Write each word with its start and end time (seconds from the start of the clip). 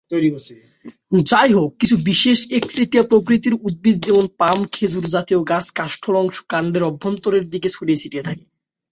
যাইহোক 1.23 1.71
কিছু 1.79 1.95
বিশেষ 2.05 2.37
একচেটিয়া 2.51 3.03
প্রকৃতির 3.03 3.55
উদ্ভিদ 3.67 3.97
যেমন 4.05 4.25
পাম, 4.37 4.57
খেজুর 4.71 5.05
জাতীয় 5.07 5.39
গাছে 5.49 5.71
কাষ্ঠল 5.75 6.15
অংশ 6.15 6.37
কাণ্ডের 6.49 6.83
অভ্যন্তরের 6.83 7.45
দিকে 7.49 7.67
ছড়িয়ে 7.69 8.01
ছিটিয়ে 8.01 8.23
থাকে। 8.23 8.43